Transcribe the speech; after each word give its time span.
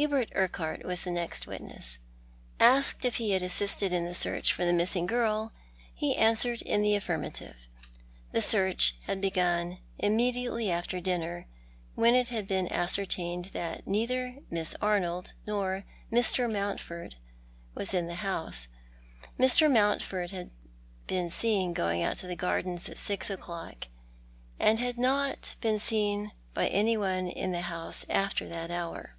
Hubert 0.00 0.30
Urquhart 0.34 0.86
was 0.86 1.04
the 1.04 1.10
next 1.10 1.46
witness. 1.46 1.98
Before 2.56 2.56
the 2.56 2.64
Coroner. 2.64 2.74
123 2.78 2.78
Asked 2.78 3.04
if 3.04 3.16
he 3.18 3.30
had 3.32 3.42
assisted 3.42 3.92
iu 3.92 4.08
the 4.08 4.14
search 4.14 4.50
for 4.54 4.64
the 4.64 4.72
missinc; 4.72 5.08
girl, 5.08 5.52
lie 6.00 6.14
answered 6.16 6.62
iu 6.64 6.78
the 6.80 6.94
affirmative. 6.94 7.56
The 8.32 8.40
search 8.40 8.96
had 9.02 9.20
beguu 9.20 9.76
immediately 9.98 10.70
after 10.70 11.00
dinner, 11.02 11.48
when 11.96 12.14
it 12.14 12.28
had 12.28 12.48
been 12.48 12.72
ascertained 12.72 13.50
that 13.52 13.86
neither 13.86 14.36
]Miss 14.48 14.74
Arnold 14.80 15.34
nor 15.46 15.84
Mr. 16.10 16.50
Mountford 16.50 17.16
was 17.74 17.92
in 17.92 18.06
the 18.06 18.14
house. 18.24 18.68
Mr. 19.38 19.68
]\Iountford 19.70 20.30
had 20.30 20.50
been 21.08 21.28
seen 21.28 21.74
going 21.74 22.02
out 22.02 22.16
to 22.16 22.26
the 22.26 22.34
gardens 22.36 22.88
at 22.88 22.96
six 22.96 23.28
o'clock, 23.28 23.88
and 24.58 24.78
had 24.80 24.96
not 24.96 25.56
been 25.60 25.78
seen 25.78 26.32
by 26.54 26.68
any 26.68 26.96
one 26.96 27.28
in 27.28 27.52
the 27.52 27.60
house 27.60 28.06
after 28.08 28.48
that 28.48 28.70
hour. 28.70 29.16